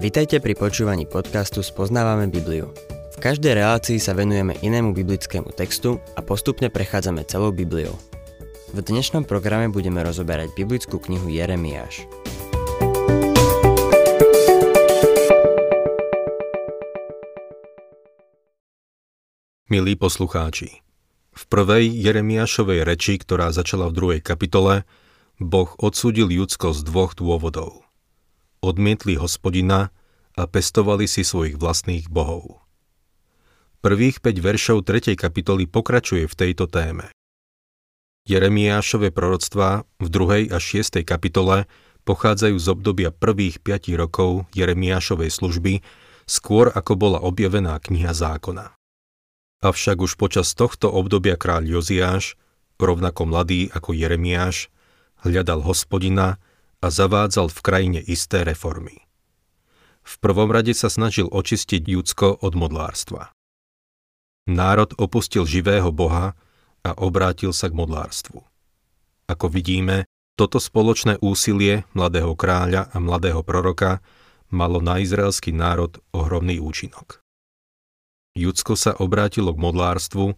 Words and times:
Vitajte 0.00 0.40
pri 0.40 0.56
počúvaní 0.56 1.04
podcastu 1.04 1.60
Spoznávame 1.60 2.24
Bibliu. 2.32 2.72
V 3.12 3.16
každej 3.20 3.52
relácii 3.52 4.00
sa 4.00 4.16
venujeme 4.16 4.56
inému 4.64 4.96
biblickému 4.96 5.52
textu 5.52 6.00
a 6.16 6.24
postupne 6.24 6.72
prechádzame 6.72 7.20
celou 7.28 7.52
Bibliou. 7.52 7.92
V 8.72 8.80
dnešnom 8.80 9.28
programe 9.28 9.68
budeme 9.68 10.00
rozoberať 10.00 10.56
biblickú 10.56 10.96
knihu 11.04 11.28
Jeremiáš. 11.28 12.08
Milí 19.68 20.00
poslucháči, 20.00 20.80
v 21.36 21.42
prvej 21.52 21.92
Jeremiášovej 21.92 22.88
reči, 22.88 23.20
ktorá 23.20 23.52
začala 23.52 23.92
v 23.92 23.96
druhej 24.00 24.20
kapitole, 24.24 24.88
Boh 25.36 25.68
odsúdil 25.76 26.32
Judsko 26.32 26.72
z 26.72 26.88
dvoch 26.88 27.12
dôvodov– 27.12 27.84
odmietli 28.60 29.16
hospodina 29.16 29.88
a 30.36 30.42
pestovali 30.44 31.08
si 31.08 31.24
svojich 31.24 31.56
vlastných 31.56 32.12
bohov. 32.12 32.60
Prvých 33.80 34.20
5 34.20 34.36
veršov 34.44 34.78
3. 34.84 35.16
kapitoly 35.16 35.64
pokračuje 35.64 36.28
v 36.28 36.34
tejto 36.36 36.68
téme. 36.68 37.08
Jeremiášove 38.28 39.08
proroctvá 39.16 39.88
v 39.96 40.06
2. 40.12 40.52
a 40.52 40.58
6. 40.60 41.00
kapitole 41.08 41.64
pochádzajú 42.04 42.56
z 42.60 42.66
obdobia 42.68 43.10
prvých 43.10 43.64
5 43.64 43.96
rokov 43.96 44.44
Jeremiášovej 44.52 45.32
služby, 45.32 45.72
skôr 46.28 46.68
ako 46.68 46.92
bola 47.00 47.18
objavená 47.24 47.80
kniha 47.80 48.12
zákona. 48.12 48.76
Avšak 49.64 49.96
už 50.04 50.16
počas 50.20 50.52
tohto 50.52 50.92
obdobia 50.92 51.40
kráľ 51.40 51.80
Joziáš, 51.80 52.36
rovnako 52.76 53.28
mladý 53.28 53.72
ako 53.72 53.96
Jeremiáš, 53.96 54.72
hľadal 55.24 55.64
hospodina 55.64 56.40
a 56.80 56.86
zavádzal 56.88 57.52
v 57.52 57.60
krajine 57.60 58.00
isté 58.00 58.44
reformy. 58.44 59.04
V 60.00 60.14
prvom 60.18 60.48
rade 60.48 60.72
sa 60.72 60.88
snažil 60.88 61.28
očistiť 61.28 61.84
Judsko 61.84 62.40
od 62.40 62.52
modlárstva. 62.56 63.30
Národ 64.48 64.96
opustil 64.96 65.44
živého 65.44 65.92
Boha 65.92 66.34
a 66.80 66.90
obrátil 66.96 67.52
sa 67.52 67.68
k 67.68 67.76
modlárstvu. 67.76 68.40
Ako 69.28 69.46
vidíme, 69.52 70.08
toto 70.34 70.56
spoločné 70.56 71.20
úsilie 71.20 71.84
mladého 71.92 72.32
kráľa 72.32 72.88
a 72.90 72.96
mladého 72.98 73.44
proroka 73.44 74.00
malo 74.48 74.80
na 74.80 74.98
izraelský 74.98 75.52
národ 75.52 76.00
ohromný 76.10 76.58
účinok. 76.58 77.20
Judsko 78.34 78.74
sa 78.74 78.96
obrátilo 78.96 79.52
k 79.52 79.62
modlárstvu, 79.62 80.34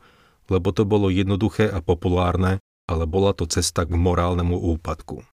lebo 0.51 0.69
to 0.75 0.83
bolo 0.83 1.09
jednoduché 1.09 1.70
a 1.70 1.79
populárne, 1.79 2.59
ale 2.91 3.07
bola 3.07 3.33
to 3.33 3.47
cesta 3.47 3.87
k 3.87 3.95
morálnemu 3.95 4.59
úpadku. 4.77 5.25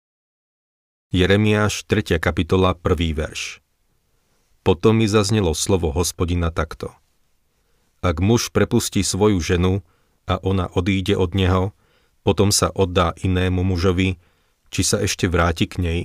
Jeremiáš 1.09 1.89
3. 1.89 2.21
kapitola 2.21 2.77
1. 2.77 3.17
verš. 3.17 3.65
Potom 4.61 5.01
mi 5.01 5.09
zaznelo 5.09 5.57
slovo 5.57 5.89
hospodina 5.89 6.53
takto. 6.53 6.93
Ak 8.05 8.21
muž 8.21 8.53
prepustí 8.53 9.01
svoju 9.01 9.41
ženu 9.41 9.81
a 10.29 10.37
ona 10.45 10.69
odíde 10.69 11.17
od 11.17 11.33
neho, 11.33 11.73
potom 12.29 12.53
sa 12.53 12.69
oddá 12.77 13.17
inému 13.25 13.65
mužovi, 13.65 14.21
či 14.69 14.85
sa 14.85 15.01
ešte 15.01 15.33
vráti 15.33 15.65
k 15.65 15.81
nej? 15.81 16.01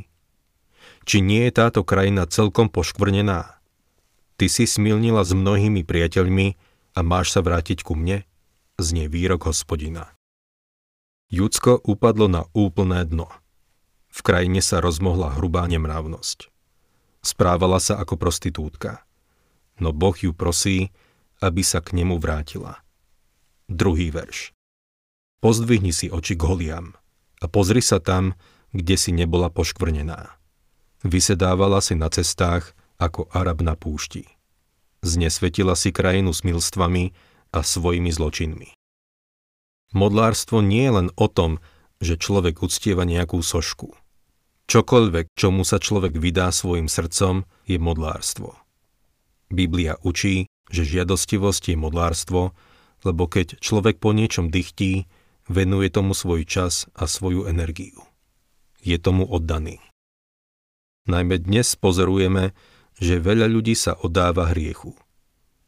Či 1.04 1.20
nie 1.20 1.52
je 1.52 1.60
táto 1.60 1.84
krajina 1.84 2.24
celkom 2.24 2.72
poškvrnená? 2.72 3.60
Ty 4.40 4.46
si 4.48 4.64
smilnila 4.64 5.28
s 5.28 5.36
mnohými 5.36 5.84
priateľmi 5.84 6.56
a 6.96 7.04
máš 7.04 7.36
sa 7.36 7.44
vrátiť 7.44 7.84
ku 7.84 8.00
mne? 8.00 8.24
Znie 8.80 9.12
výrok 9.12 9.52
hospodina. 9.52 10.16
Judsko 11.28 11.84
upadlo 11.84 12.32
na 12.32 12.48
úplné 12.56 13.04
dno– 13.04 13.28
v 14.14 14.20
krajine 14.22 14.62
sa 14.62 14.78
rozmohla 14.78 15.34
hrubá 15.42 15.66
nemravnosť. 15.66 16.54
Správala 17.26 17.82
sa 17.82 17.98
ako 17.98 18.22
prostitútka. 18.22 19.02
No 19.82 19.90
Boh 19.90 20.14
ju 20.14 20.38
prosí, 20.38 20.94
aby 21.42 21.66
sa 21.66 21.82
k 21.82 21.98
nemu 21.98 22.22
vrátila. 22.22 22.86
Druhý 23.66 24.14
verš. 24.14 24.54
Pozdvihni 25.42 25.90
si 25.90 26.14
oči 26.14 26.38
k 26.38 26.46
holiam 26.46 26.94
a 27.42 27.50
pozri 27.50 27.82
sa 27.82 27.98
tam, 27.98 28.38
kde 28.70 28.96
si 29.02 29.10
nebola 29.10 29.50
poškvrnená. 29.50 30.38
Vysedávala 31.02 31.82
si 31.82 31.98
na 31.98 32.08
cestách 32.14 32.78
ako 33.02 33.28
Arab 33.34 33.66
na 33.66 33.74
púšti. 33.74 34.30
Znesvetila 35.04 35.74
si 35.74 35.90
krajinu 35.90 36.32
s 36.32 36.46
milstvami 36.46 37.12
a 37.50 37.60
svojimi 37.66 38.14
zločinmi. 38.14 38.78
Modlárstvo 39.92 40.64
nie 40.64 40.86
je 40.86 40.94
len 41.02 41.10
o 41.18 41.28
tom, 41.28 41.60
že 42.00 42.16
človek 42.16 42.62
uctieva 42.62 43.04
nejakú 43.10 43.42
sošku– 43.42 43.90
Čokoľvek, 44.68 45.36
čomu 45.36 45.68
sa 45.68 45.78
človek 45.78 46.16
vydá 46.16 46.48
svojim 46.50 46.88
srdcom, 46.88 47.44
je 47.68 47.78
modlárstvo. 47.78 48.56
Biblia 49.52 50.00
učí, 50.02 50.48
že 50.72 50.88
žiadostivosť 50.88 51.76
je 51.76 51.78
modlárstvo, 51.78 52.42
lebo 53.04 53.24
keď 53.28 53.60
človek 53.60 54.00
po 54.00 54.16
niečom 54.16 54.48
dychtí, 54.48 55.06
venuje 55.52 55.92
tomu 55.92 56.16
svoj 56.16 56.48
čas 56.48 56.88
a 56.96 57.06
svoju 57.06 57.46
energiu. 57.46 58.00
Je 58.80 58.96
tomu 58.96 59.28
oddaný. 59.28 59.84
Najmä 61.04 61.44
dnes 61.44 61.76
pozorujeme, 61.76 62.56
že 62.96 63.20
veľa 63.20 63.52
ľudí 63.52 63.76
sa 63.76 63.92
oddáva 64.00 64.56
hriechu. 64.56 64.96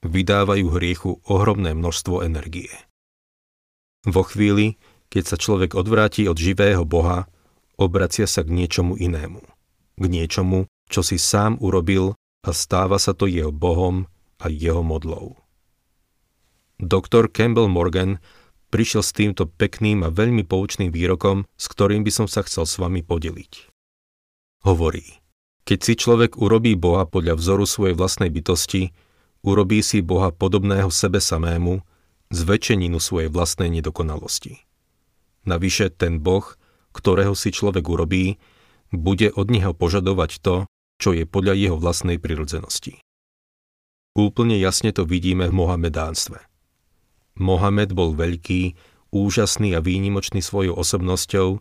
Vydávajú 0.05 0.66
hriechu 0.79 1.11
ohromné 1.28 1.75
množstvo 1.75 2.23
energie. 2.23 2.72
Vo 4.07 4.23
chvíli, 4.23 4.79
keď 5.11 5.35
sa 5.35 5.38
človek 5.39 5.75
odvráti 5.75 6.29
od 6.29 6.38
živého 6.39 6.88
Boha, 6.88 7.28
obracia 7.75 8.28
sa 8.28 8.44
k 8.44 8.52
niečomu 8.52 8.96
inému. 9.00 9.41
K 9.96 10.03
niečomu, 10.03 10.68
čo 10.91 11.02
si 11.02 11.16
sám 11.16 11.58
urobil 11.63 12.16
a 12.46 12.50
stáva 12.52 13.00
sa 13.00 13.16
to 13.16 13.25
jeho 13.25 13.50
Bohom 13.50 14.06
a 14.40 14.52
jeho 14.52 14.84
modlou. 14.84 15.40
Doktor 16.75 17.31
Campbell 17.31 17.72
Morgan 17.72 18.19
prišiel 18.68 19.03
s 19.03 19.16
týmto 19.16 19.47
pekným 19.47 20.03
a 20.03 20.12
veľmi 20.12 20.44
poučným 20.44 20.91
výrokom, 20.91 21.47
s 21.56 21.66
ktorým 21.72 22.03
by 22.03 22.12
som 22.12 22.28
sa 22.28 22.44
chcel 22.44 22.68
s 22.68 22.75
vami 22.75 23.00
podeliť. 23.00 23.72
Hovorí, 24.68 25.24
keď 25.64 25.80
si 25.80 25.94
človek 25.96 26.35
urobí 26.35 26.75
Boha 26.75 27.08
podľa 27.08 27.40
vzoru 27.40 27.64
svojej 27.64 27.96
vlastnej 27.96 28.30
bytosti, 28.30 28.91
urobí 29.41 29.80
si 29.80 30.03
Boha 30.03 30.35
podobného 30.35 30.91
sebe 30.91 31.24
samému, 31.24 31.80
zväčšeninu 32.34 33.00
svojej 33.00 33.31
vlastnej 33.31 33.72
nedokonalosti. 33.72 34.66
Navyše 35.46 35.96
ten 35.96 36.19
Boh 36.19 36.58
ktorého 36.95 37.35
si 37.35 37.51
človek 37.51 37.83
urobí, 37.83 38.39
bude 38.95 39.28
od 39.35 39.51
neho 39.51 39.75
požadovať 39.75 40.39
to, 40.39 40.56
čo 40.95 41.11
je 41.11 41.28
podľa 41.28 41.59
jeho 41.59 41.75
vlastnej 41.75 42.16
prirodzenosti. 42.16 43.03
Úplne 44.16 44.56
jasne 44.56 44.95
to 44.95 45.03
vidíme 45.03 45.51
v 45.51 45.57
Mohamedánstve. 45.59 46.39
Mohamed 47.35 47.91
bol 47.91 48.16
veľký, 48.16 48.79
úžasný 49.11 49.75
a 49.75 49.84
výnimočný 49.84 50.39
svojou 50.39 50.79
osobnosťou, 50.79 51.59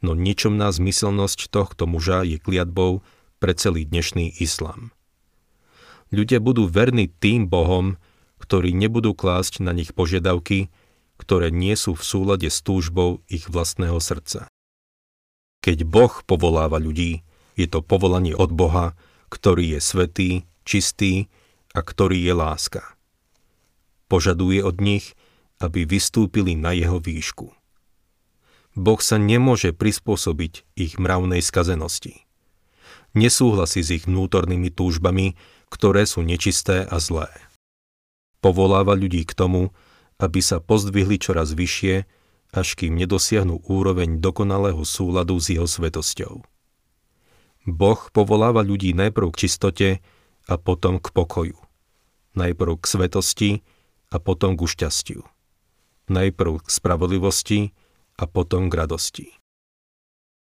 no 0.00 0.10
ničomná 0.16 0.72
zmyselnosť 0.72 1.52
tohto 1.52 1.84
muža 1.84 2.24
je 2.24 2.40
kliatbou 2.40 3.04
pre 3.36 3.52
celý 3.52 3.84
dnešný 3.84 4.32
islám. 4.40 4.96
Ľudia 6.08 6.40
budú 6.40 6.64
verní 6.64 7.12
tým 7.12 7.52
bohom, 7.52 8.00
ktorí 8.40 8.72
nebudú 8.72 9.12
klásť 9.12 9.60
na 9.60 9.76
nich 9.76 9.92
požiadavky, 9.92 10.72
ktoré 11.20 11.52
nie 11.52 11.76
sú 11.76 11.92
v 11.92 12.02
súlade 12.02 12.48
s 12.48 12.64
túžbou 12.64 13.20
ich 13.28 13.52
vlastného 13.52 14.00
srdca. 14.00 14.48
Keď 15.60 15.84
Boh 15.84 16.12
povoláva 16.24 16.80
ľudí, 16.80 17.20
je 17.56 17.66
to 17.68 17.84
povolanie 17.84 18.32
od 18.32 18.48
Boha, 18.52 18.96
ktorý 19.28 19.76
je 19.76 19.80
svetý, 19.80 20.30
čistý 20.64 21.28
a 21.76 21.84
ktorý 21.84 22.16
je 22.16 22.34
láska. 22.34 22.82
Požaduje 24.08 24.64
od 24.64 24.80
nich, 24.80 25.12
aby 25.60 25.84
vystúpili 25.84 26.56
na 26.56 26.72
jeho 26.72 26.98
výšku. 26.98 27.52
Boh 28.74 29.00
sa 29.02 29.20
nemôže 29.20 29.76
prispôsobiť 29.76 30.64
ich 30.78 30.96
mravnej 30.96 31.44
skazenosti. 31.44 32.24
Nesúhlasí 33.12 33.82
s 33.82 33.90
ich 33.90 34.04
vnútornými 34.06 34.70
túžbami, 34.70 35.36
ktoré 35.68 36.06
sú 36.06 36.22
nečisté 36.22 36.86
a 36.86 36.96
zlé. 37.02 37.28
Povoláva 38.40 38.96
ľudí 38.96 39.26
k 39.28 39.36
tomu, 39.36 39.74
aby 40.16 40.40
sa 40.40 40.62
pozdvihli 40.62 41.20
čoraz 41.20 41.52
vyššie 41.52 42.08
až 42.50 42.74
kým 42.74 42.98
nedosiahnu 42.98 43.62
úroveň 43.66 44.18
dokonalého 44.18 44.82
súladu 44.82 45.38
s 45.38 45.54
jeho 45.54 45.66
svetosťou. 45.66 46.42
Boh 47.70 48.00
povoláva 48.10 48.66
ľudí 48.66 48.96
najprv 48.96 49.30
k 49.30 49.46
čistote 49.46 49.88
a 50.50 50.54
potom 50.58 50.98
k 50.98 51.12
pokoju. 51.14 51.58
Najprv 52.34 52.72
k 52.80 52.84
svetosti 52.86 53.50
a 54.10 54.18
potom 54.18 54.58
k 54.58 54.66
šťastiu. 54.66 55.22
Najprv 56.10 56.52
k 56.64 56.68
spravodlivosti 56.68 57.60
a 58.18 58.26
potom 58.26 58.66
k 58.66 58.74
radosti. 58.74 59.26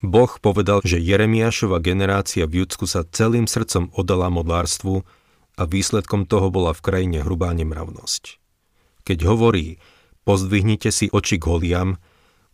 Boh 0.04 0.28
povedal, 0.28 0.84
že 0.84 1.00
Jeremiášova 1.00 1.81
generácia 1.81 2.44
v 2.44 2.64
Judsku 2.64 2.84
sa 2.84 3.08
celým 3.08 3.49
srdcom 3.49 3.88
oddala 3.96 4.28
modlárstvu 4.28 5.00
a 5.56 5.62
výsledkom 5.64 6.28
toho 6.28 6.52
bola 6.52 6.76
v 6.76 6.84
krajine 6.84 7.25
hrubá 7.25 7.56
nemravnosť. 7.56 8.37
Keď 9.08 9.19
hovorí, 9.25 9.81
pozdvihnite 10.26 10.90
si 10.90 11.06
oči 11.08 11.38
k 11.38 11.46
holiam, 11.46 11.96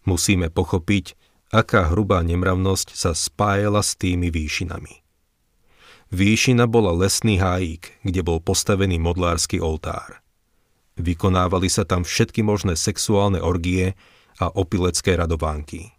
musíme 0.04 0.52
pochopiť, 0.52 1.16
aká 1.50 1.88
hrubá 1.88 2.20
nemravnosť 2.20 2.92
sa 2.92 3.16
spájala 3.16 3.80
s 3.80 3.96
tými 3.96 4.28
výšinami. 4.28 5.00
Výšina 6.12 6.68
bola 6.68 6.92
lesný 6.92 7.40
hájik, 7.40 8.04
kde 8.04 8.20
bol 8.20 8.36
postavený 8.44 9.00
modlársky 9.00 9.56
oltár. 9.56 10.20
Vykonávali 11.00 11.72
sa 11.72 11.88
tam 11.88 12.04
všetky 12.04 12.44
možné 12.44 12.76
sexuálne 12.76 13.40
orgie 13.40 13.96
a 14.36 14.52
opilecké 14.52 15.16
radovánky. 15.16 15.96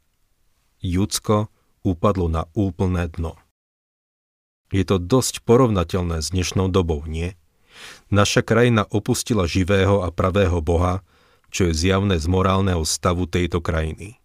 Judsko 0.85 1.49
upadlo 1.81 2.29
na 2.29 2.45
úplné 2.53 3.09
dno. 3.09 3.33
Je 4.69 4.85
to 4.85 5.01
dosť 5.01 5.41
porovnateľné 5.45 6.21
s 6.21 6.29
dnešnou 6.29 6.69
dobou, 6.69 7.05
nie? 7.09 7.33
Naša 8.13 8.45
krajina 8.45 8.85
opustila 8.89 9.49
živého 9.49 10.05
a 10.05 10.13
pravého 10.13 10.61
Boha, 10.61 11.01
čo 11.53 11.69
je 11.69 11.73
zjavné 11.77 12.17
z 12.17 12.25
morálneho 12.25 12.81
stavu 12.81 13.29
tejto 13.29 13.61
krajiny. 13.61 14.17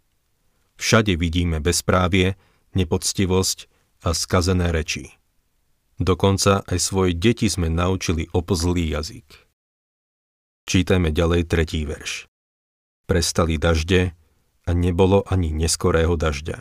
Všade 0.80 1.12
vidíme 1.20 1.60
bezprávie, 1.60 2.40
nepoctivosť 2.72 3.68
a 4.08 4.16
skazené 4.16 4.72
reči. 4.72 5.12
Dokonca 6.00 6.64
aj 6.64 6.78
svoje 6.80 7.12
deti 7.12 7.50
sme 7.52 7.68
naučili 7.68 8.32
opozlý 8.32 8.96
jazyk. 8.96 9.28
Čítajme 10.64 11.12
ďalej 11.12 11.42
tretí 11.44 11.84
verš. 11.84 12.30
Prestali 13.04 13.60
dažde 13.60 14.14
a 14.64 14.70
nebolo 14.72 15.24
ani 15.26 15.52
neskorého 15.52 16.14
dažďa. 16.16 16.60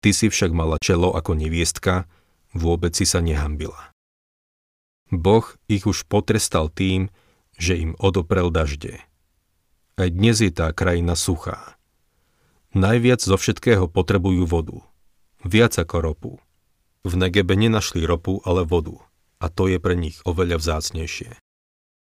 Ty 0.00 0.10
si 0.14 0.26
však 0.30 0.50
mala 0.54 0.78
čelo 0.80 1.12
ako 1.12 1.34
neviestka, 1.34 2.06
vôbec 2.54 2.94
si 2.96 3.04
sa 3.04 3.20
nehambila. 3.20 3.92
Boh 5.12 5.46
ich 5.70 5.86
už 5.86 6.06
potrestal 6.08 6.70
tým, 6.72 7.12
že 7.58 7.78
im 7.78 7.92
odoprel 7.98 8.48
dažde. 8.50 9.02
Aj 9.96 10.12
dnes 10.12 10.36
je 10.44 10.52
tá 10.52 10.68
krajina 10.76 11.16
suchá. 11.16 11.80
Najviac 12.76 13.24
zo 13.24 13.40
všetkého 13.40 13.88
potrebujú 13.88 14.44
vodu. 14.44 14.84
Viac 15.40 15.72
ako 15.80 15.96
ropu. 16.04 16.32
V 17.08 17.16
Negebe 17.16 17.56
nenašli 17.56 18.04
ropu, 18.04 18.44
ale 18.44 18.68
vodu. 18.68 19.00
A 19.40 19.48
to 19.48 19.72
je 19.72 19.80
pre 19.80 19.96
nich 19.96 20.20
oveľa 20.28 20.60
vzácnejšie. 20.60 21.40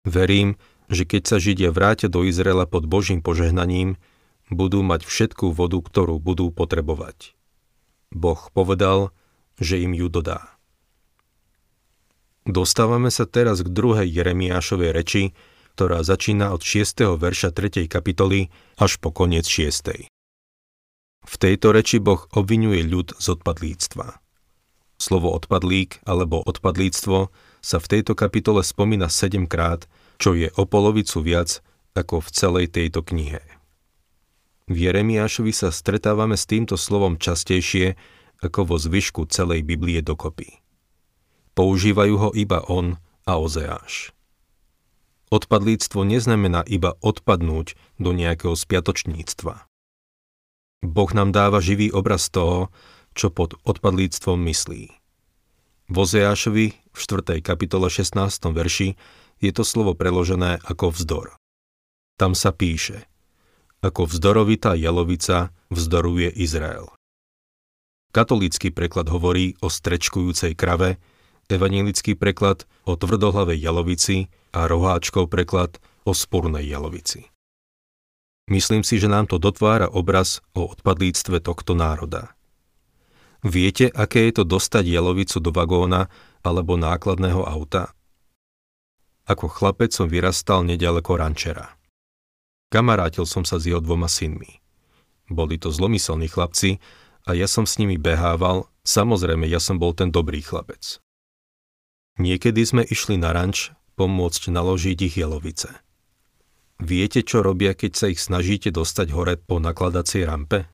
Verím, 0.02 0.58
že 0.90 1.06
keď 1.06 1.22
sa 1.30 1.36
Židia 1.38 1.70
vrátia 1.70 2.10
do 2.10 2.26
Izraela 2.26 2.66
pod 2.66 2.90
Božím 2.90 3.22
požehnaním, 3.22 3.94
budú 4.50 4.82
mať 4.82 5.06
všetkú 5.06 5.54
vodu, 5.54 5.78
ktorú 5.78 6.19
budú 6.19 6.50
potrebovať. 6.50 7.38
Boh 8.10 8.42
povedal, 8.50 9.14
že 9.62 9.78
im 9.78 9.94
ju 9.94 10.10
dodá. 10.10 10.58
Dostávame 12.42 13.14
sa 13.14 13.22
teraz 13.22 13.62
k 13.62 13.70
druhej 13.70 14.10
Jeremiášovej 14.10 14.90
reči, 14.90 15.38
ktorá 15.78 16.02
začína 16.02 16.50
od 16.50 16.66
6. 16.66 17.06
verša 17.22 17.54
3. 17.54 17.86
kapitoly 17.86 18.50
až 18.82 18.98
po 18.98 19.14
koniec 19.14 19.46
6. 19.46 20.10
V 21.22 21.34
tejto 21.38 21.70
reči 21.70 22.02
Boh 22.02 22.26
obvinuje 22.34 22.82
ľud 22.82 23.14
z 23.14 23.38
odpadlíctva. 23.38 24.19
Slovo 24.98 25.30
odpadlík 25.38 26.02
alebo 26.02 26.42
odpadlíctvo 26.42 27.30
sa 27.62 27.78
v 27.78 27.86
tejto 27.94 28.19
kapitole 28.19 28.66
spomína 28.66 29.06
7 29.06 29.46
krát, 29.46 29.86
čo 30.19 30.34
je 30.34 30.50
o 30.58 30.66
polovicu 30.66 31.22
viac 31.22 31.62
ako 31.94 32.26
v 32.26 32.28
celej 32.34 32.66
tejto 32.75 33.06
knihe. 33.06 33.38
V 34.66 34.75
Jeremiášovi 34.82 35.54
sa 35.54 35.70
stretávame 35.70 36.34
s 36.34 36.50
týmto 36.50 36.75
slovom 36.75 37.22
častejšie 37.22 37.94
ako 38.42 38.75
vo 38.75 38.76
zvyšku 38.82 39.30
celej 39.30 39.62
Biblie 39.62 40.02
dokopy. 40.02 40.58
Používajú 41.54 42.14
ho 42.19 42.30
iba 42.34 42.66
on 42.66 42.98
a 43.30 43.38
Ozeáš. 43.38 44.17
Odpadlíctvo 45.28 46.08
neznamená 46.08 46.64
iba 46.64 46.96
odpadnúť 47.04 47.76
do 48.00 48.16
nejakého 48.16 48.56
spiatočníctva. 48.56 49.69
Boh 50.80 51.10
nám 51.12 51.36
dáva 51.36 51.60
živý 51.60 51.92
obraz 51.92 52.32
toho, 52.32 52.72
čo 53.12 53.28
pod 53.28 53.60
odpadlíctvom 53.69 54.40
myslí. 54.48 54.88
V 55.88 55.96
v 55.96 56.96
4. 56.96 57.40
kapitole 57.44 57.88
16. 57.88 58.16
verši 58.52 58.96
je 59.40 59.50
to 59.52 59.64
slovo 59.64 59.92
preložené 59.92 60.60
ako 60.64 60.92
vzdor. 60.96 61.26
Tam 62.16 62.32
sa 62.32 62.52
píše, 62.52 63.04
ako 63.84 64.08
vzdorovitá 64.08 64.75
jalovica 64.75 65.52
vzdoruje 65.69 66.32
Izrael. 66.40 66.88
Katolícky 68.16 68.72
preklad 68.72 69.12
hovorí 69.12 69.60
o 69.60 69.69
strečkujúcej 69.69 70.56
krave, 70.56 70.96
evanílický 71.52 72.16
preklad 72.16 72.64
o 72.88 72.96
tvrdohlavej 72.96 73.60
jalovici 73.60 74.32
a 74.52 74.68
roháčkov 74.68 75.28
preklad 75.28 75.76
o 76.04 76.16
spurnej 76.16 76.64
jalovici. 76.64 77.28
Myslím 78.48 78.80
si, 78.80 78.96
že 78.96 79.12
nám 79.12 79.28
to 79.28 79.36
dotvára 79.36 79.92
obraz 79.92 80.40
o 80.56 80.64
odpadlíctve 80.72 81.44
tohto 81.44 81.76
národa. 81.76 82.32
Viete, 83.44 83.92
aké 83.92 84.32
je 84.32 84.42
to 84.42 84.44
dostať 84.48 84.88
jalovicu 84.88 85.38
do 85.38 85.52
vagóna 85.52 86.08
alebo 86.40 86.80
nákladného 86.80 87.44
auta? 87.44 87.92
Ako 89.28 89.52
chlapec 89.52 89.92
som 89.92 90.08
vyrastal 90.08 90.64
nedaleko 90.64 91.20
rančera. 91.20 91.76
Kamarátil 92.72 93.28
som 93.28 93.44
sa 93.44 93.60
s 93.60 93.68
jeho 93.68 93.84
dvoma 93.84 94.08
synmi. 94.08 94.64
Boli 95.28 95.60
to 95.60 95.68
zlomyselní 95.68 96.32
chlapci 96.32 96.80
a 97.28 97.36
ja 97.36 97.44
som 97.44 97.68
s 97.68 97.76
nimi 97.76 98.00
behával, 98.00 98.72
samozrejme 98.88 99.44
ja 99.44 99.60
som 99.60 99.76
bol 99.76 99.92
ten 99.92 100.08
dobrý 100.08 100.40
chlapec. 100.40 100.96
Niekedy 102.16 102.64
sme 102.64 102.82
išli 102.88 103.20
na 103.20 103.36
ranč 103.36 103.76
pomôcť 103.98 104.54
naložiť 104.54 104.98
ich 105.10 105.18
jalovice. 105.18 105.74
Viete, 106.78 107.26
čo 107.26 107.42
robia, 107.42 107.74
keď 107.74 107.92
sa 107.98 108.06
ich 108.06 108.22
snažíte 108.22 108.70
dostať 108.70 109.10
hore 109.10 109.34
po 109.34 109.58
nakladacej 109.58 110.22
rampe? 110.22 110.70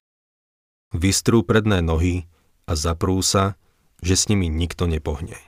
Vystrú 0.93 1.41
predné 1.41 1.81
nohy 1.81 2.29
a 2.69 2.77
zaprú 2.77 3.25
sa, 3.25 3.57
že 4.05 4.21
s 4.21 4.29
nimi 4.29 4.53
nikto 4.53 4.85
nepohne. 4.85 5.41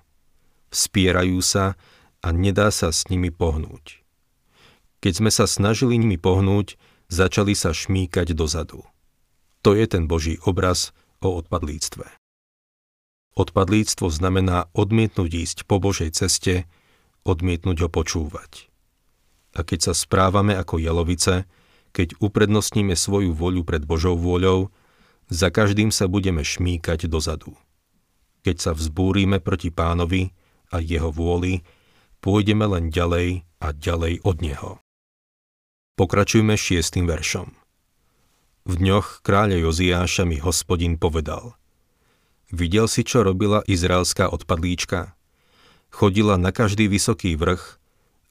Spierajú 0.72 1.44
sa 1.44 1.76
a 2.24 2.28
nedá 2.32 2.72
sa 2.72 2.88
s 2.88 3.12
nimi 3.12 3.28
pohnúť. 3.28 4.00
Keď 5.04 5.12
sme 5.12 5.28
sa 5.28 5.44
snažili 5.44 6.00
nimi 6.00 6.16
pohnúť, 6.16 6.80
začali 7.12 7.52
sa 7.52 7.76
šmíkať 7.76 8.32
dozadu. 8.32 8.82
To 9.60 9.76
je 9.76 9.84
ten 9.84 10.08
Boží 10.08 10.40
obraz 10.48 10.96
o 11.20 11.36
odpadlíctve. 11.36 12.08
Odpadlíctvo 13.36 14.08
znamená 14.08 14.72
odmietnúť 14.72 15.30
ísť 15.30 15.58
po 15.68 15.76
Božej 15.76 16.16
ceste, 16.16 16.64
odmietnúť 17.26 17.82
ho 17.82 17.88
počúvať. 17.90 18.70
A 19.58 19.66
keď 19.66 19.90
sa 19.90 19.94
správame 19.98 20.54
ako 20.54 20.78
jalovice, 20.78 21.50
keď 21.90 22.14
uprednostníme 22.22 22.94
svoju 22.94 23.34
voľu 23.34 23.66
pred 23.66 23.82
Božou 23.82 24.14
vôľou, 24.14 24.70
za 25.26 25.50
každým 25.50 25.90
sa 25.90 26.06
budeme 26.06 26.46
šmíkať 26.46 27.10
dozadu. 27.10 27.58
Keď 28.46 28.56
sa 28.62 28.72
vzbúrime 28.78 29.42
proti 29.42 29.74
pánovi 29.74 30.30
a 30.70 30.78
jeho 30.78 31.10
vôli, 31.10 31.66
pôjdeme 32.22 32.62
len 32.62 32.94
ďalej 32.94 33.42
a 33.58 33.74
ďalej 33.74 34.22
od 34.22 34.36
neho. 34.38 34.70
Pokračujme 35.96 36.54
šiestým 36.54 37.08
veršom. 37.08 37.56
V 38.68 38.72
dňoch 38.76 39.24
kráľa 39.24 39.64
Joziáša 39.64 40.28
mi 40.28 40.36
hospodin 40.36 41.00
povedal 41.00 41.56
Videl 42.52 42.86
si, 42.86 43.02
čo 43.02 43.26
robila 43.26 43.64
izraelská 43.66 44.30
odpadlíčka? 44.30 45.15
Chodila 45.90 46.36
na 46.36 46.52
každý 46.52 46.90
vysoký 46.90 47.36
vrch 47.38 47.78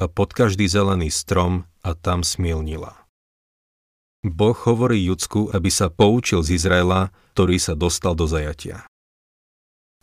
a 0.01 0.05
pod 0.11 0.35
každý 0.35 0.67
zelený 0.67 1.09
strom 1.09 1.65
a 1.81 1.95
tam 1.95 2.21
smielnila. 2.21 3.05
Boh 4.25 4.57
hovorí 4.57 5.05
Judsku, 5.05 5.53
aby 5.53 5.69
sa 5.69 5.93
poučil 5.93 6.41
z 6.41 6.57
Izraela, 6.57 7.13
ktorý 7.37 7.61
sa 7.61 7.77
dostal 7.77 8.17
do 8.17 8.25
zajatia. 8.25 8.89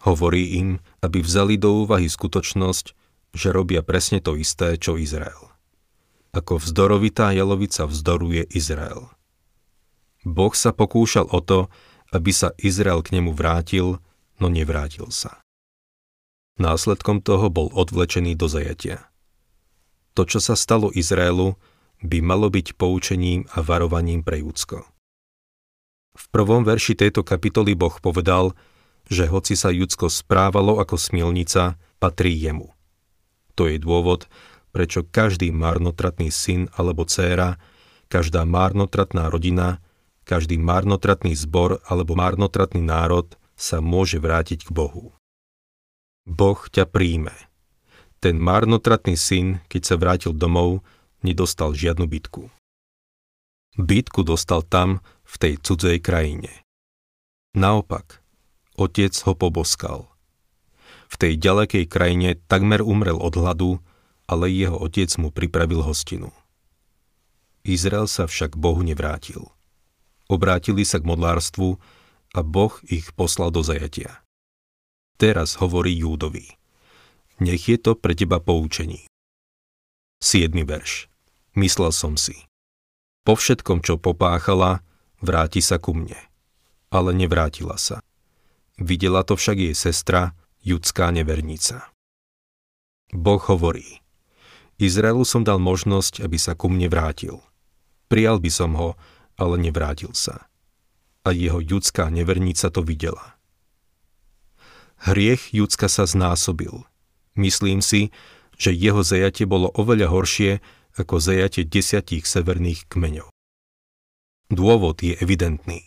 Hovorí 0.07 0.59
im, 0.63 0.79
aby 1.03 1.23
vzali 1.23 1.59
do 1.59 1.83
úvahy 1.83 2.07
skutočnosť, 2.07 2.95
že 3.35 3.49
robia 3.51 3.83
presne 3.83 4.23
to 4.23 4.39
isté, 4.39 4.79
čo 4.79 4.95
Izrael. 4.95 5.51
Ako 6.33 6.63
vzdorovitá 6.63 7.35
jalovica 7.35 7.85
vzdoruje 7.85 8.47
Izrael. 8.55 9.11
Boh 10.23 10.55
sa 10.55 10.71
pokúšal 10.71 11.27
o 11.29 11.43
to, 11.43 11.67
aby 12.15 12.31
sa 12.31 12.55
Izrael 12.63 13.03
k 13.03 13.19
nemu 13.19 13.35
vrátil, 13.35 13.99
no 14.39 14.47
nevrátil 14.47 15.11
sa. 15.11 15.42
Následkom 16.61 17.25
toho 17.25 17.49
bol 17.49 17.73
odvlečený 17.73 18.37
do 18.37 18.51
zajatia. 18.51 19.09
To, 20.13 20.29
čo 20.29 20.41
sa 20.43 20.53
stalo 20.53 20.93
Izraelu, 20.93 21.57
by 22.05 22.19
malo 22.21 22.53
byť 22.53 22.77
poučením 22.77 23.49
a 23.55 23.65
varovaním 23.65 24.21
pre 24.21 24.43
Judsko. 24.45 24.85
V 26.13 26.25
prvom 26.29 26.61
verši 26.61 26.93
tejto 26.93 27.25
kapitoly 27.25 27.73
Boh 27.73 27.97
povedal, 27.97 28.53
že 29.09 29.25
hoci 29.25 29.57
sa 29.57 29.73
Judsko 29.73 30.13
správalo 30.13 30.77
ako 30.77 31.01
smilnica, 31.01 31.81
patrí 31.97 32.37
jemu. 32.37 32.69
To 33.57 33.65
je 33.65 33.81
dôvod, 33.81 34.29
prečo 34.77 35.05
každý 35.09 35.53
marnotratný 35.53 36.29
syn 36.29 36.69
alebo 36.77 37.09
dcéra, 37.09 37.57
každá 38.13 38.45
marnotratná 38.45 39.33
rodina, 39.33 39.81
každý 40.29 40.61
marnotratný 40.61 41.33
zbor 41.33 41.81
alebo 41.89 42.13
marnotratný 42.13 42.85
národ 42.85 43.33
sa 43.57 43.81
môže 43.81 44.21
vrátiť 44.21 44.69
k 44.69 44.71
Bohu. 44.73 45.17
Boh 46.23 46.59
ťa 46.71 46.87
príjme. 46.87 47.35
Ten 48.23 48.39
marnotratný 48.39 49.19
syn, 49.19 49.59
keď 49.67 49.83
sa 49.83 49.95
vrátil 49.99 50.31
domov, 50.31 50.87
nedostal 51.27 51.75
žiadnu 51.75 52.07
bitku. 52.07 52.47
Bitku 53.75 54.23
dostal 54.23 54.63
tam, 54.63 55.03
v 55.27 55.35
tej 55.41 55.55
cudzej 55.59 55.99
krajine. 55.99 56.53
Naopak, 57.57 58.21
otec 58.77 59.13
ho 59.27 59.33
poboskal. 59.35 60.13
V 61.09 61.15
tej 61.17 61.41
ďalekej 61.41 61.85
krajine 61.89 62.39
takmer 62.49 62.85
umrel 62.85 63.17
od 63.19 63.35
hladu, 63.37 63.81
ale 64.31 64.49
jeho 64.49 64.79
otec 64.79 65.09
mu 65.19 65.35
pripravil 65.35 65.83
hostinu. 65.83 66.31
Izrael 67.67 68.07
sa 68.07 68.31
však 68.31 68.55
Bohu 68.55 68.81
nevrátil. 68.81 69.51
Obrátili 70.31 70.87
sa 70.87 71.03
k 71.03 71.09
modlárstvu 71.09 71.77
a 72.33 72.41
Boh 72.41 72.73
ich 72.89 73.13
poslal 73.13 73.53
do 73.53 73.61
zajatia. 73.61 74.22
Teraz 75.23 75.55
hovorí 75.63 76.03
Júdovi. 76.03 76.51
Nech 77.39 77.71
je 77.71 77.79
to 77.79 77.95
pre 77.95 78.11
teba 78.11 78.43
poučení. 78.43 79.07
7. 80.19 80.51
verš. 80.67 81.07
Myslel 81.55 81.95
som 81.95 82.19
si. 82.19 82.35
Po 83.23 83.39
všetkom, 83.39 83.87
čo 83.87 84.03
popáchala, 84.03 84.83
vráti 85.23 85.63
sa 85.63 85.79
ku 85.79 85.95
mne. 85.95 86.19
Ale 86.91 87.15
nevrátila 87.15 87.79
sa. 87.79 88.03
Videla 88.83 89.23
to 89.23 89.39
však 89.39 89.63
jej 89.63 89.79
sestra, 89.79 90.35
judská 90.59 91.15
nevernica. 91.15 91.87
Boh 93.15 93.39
hovorí. 93.47 94.03
Izraelu 94.83 95.23
som 95.23 95.47
dal 95.47 95.63
možnosť, 95.63 96.19
aby 96.27 96.35
sa 96.35 96.59
ku 96.59 96.67
mne 96.67 96.91
vrátil. 96.91 97.39
Prijal 98.11 98.43
by 98.43 98.51
som 98.51 98.75
ho, 98.75 98.99
ale 99.39 99.55
nevrátil 99.55 100.19
sa. 100.19 100.51
A 101.23 101.31
jeho 101.31 101.63
judská 101.63 102.11
nevernica 102.11 102.75
to 102.75 102.83
videla. 102.83 103.39
Hriech 105.03 105.51
Judska 105.51 105.91
sa 105.91 106.07
znásobil. 106.07 106.87
Myslím 107.35 107.83
si, 107.83 108.15
že 108.55 108.71
jeho 108.71 109.03
zajatie 109.03 109.51
bolo 109.51 109.67
oveľa 109.75 110.07
horšie 110.15 110.63
ako 110.95 111.19
zajatie 111.19 111.67
desiatich 111.67 112.23
severných 112.23 112.87
kmeňov. 112.87 113.27
Dôvod 114.47 115.03
je 115.03 115.19
evidentný. 115.19 115.83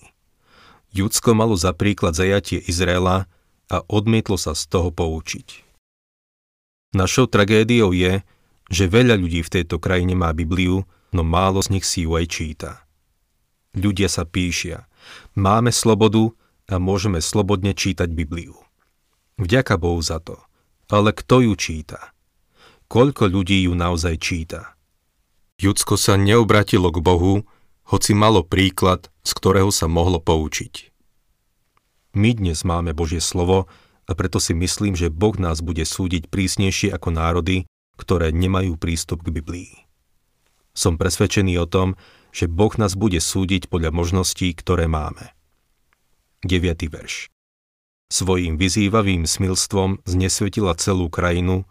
Judsko 0.92 1.32
malo 1.32 1.56
za 1.56 1.72
príklad 1.72 2.12
zajatie 2.12 2.60
Izraela 2.60 3.32
a 3.72 3.78
odmietlo 3.88 4.36
sa 4.36 4.52
z 4.52 4.68
toho 4.68 4.92
poučiť. 4.92 5.64
Našou 6.92 7.32
tragédiou 7.32 7.96
je, 7.96 8.20
že 8.68 8.92
veľa 8.92 9.16
ľudí 9.16 9.48
v 9.48 9.54
tejto 9.62 9.80
krajine 9.80 10.18
má 10.18 10.36
Bibliu, 10.36 10.84
no 11.16 11.22
málo 11.24 11.64
z 11.64 11.80
nich 11.80 11.88
si 11.88 12.04
ju 12.04 12.20
aj 12.20 12.26
číta. 12.28 12.72
Ľudia 13.80 14.12
sa 14.12 14.28
píšia, 14.28 14.92
máme 15.40 15.72
slobodu 15.72 16.36
a 16.68 16.82
môžeme 16.84 17.24
slobodne 17.24 17.72
čítať 17.72 18.12
Bibliu. 18.12 18.65
Vďaka 19.36 19.76
Bohu 19.76 20.00
za 20.00 20.24
to. 20.24 20.40
Ale 20.88 21.12
kto 21.12 21.44
ju 21.44 21.54
číta? 21.60 22.16
Koľko 22.88 23.28
ľudí 23.28 23.68
ju 23.68 23.76
naozaj 23.76 24.16
číta? 24.22 24.80
Judsko 25.60 26.00
sa 26.00 26.16
neobratilo 26.16 26.88
k 26.88 27.04
Bohu, 27.04 27.44
hoci 27.92 28.16
malo 28.16 28.48
príklad, 28.48 29.12
z 29.28 29.32
ktorého 29.36 29.76
sa 29.76 29.92
mohlo 29.92 30.24
poučiť. 30.24 30.94
My 32.16 32.32
dnes 32.32 32.64
máme 32.64 32.96
Božie 32.96 33.20
slovo 33.20 33.68
a 34.08 34.12
preto 34.16 34.40
si 34.40 34.56
myslím, 34.56 34.96
že 34.96 35.12
Boh 35.12 35.36
nás 35.36 35.60
bude 35.60 35.84
súdiť 35.84 36.32
prísnejšie 36.32 36.96
ako 36.96 37.12
národy, 37.12 37.68
ktoré 38.00 38.32
nemajú 38.32 38.80
prístup 38.80 39.20
k 39.20 39.36
Biblii. 39.36 39.72
Som 40.72 40.96
presvedčený 40.96 41.60
o 41.60 41.68
tom, 41.68 42.00
že 42.32 42.48
Boh 42.48 42.72
nás 42.80 42.96
bude 42.96 43.20
súdiť 43.20 43.68
podľa 43.68 43.92
možností, 43.92 44.56
ktoré 44.56 44.88
máme. 44.88 45.36
9. 46.48 46.88
verš 46.88 47.35
Svojím 48.06 48.62
vyzývavým 48.62 49.26
smilstvom 49.26 50.06
znesvetila 50.06 50.78
celú 50.78 51.10
krajinu 51.10 51.66